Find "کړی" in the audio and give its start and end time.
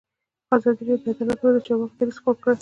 2.43-2.55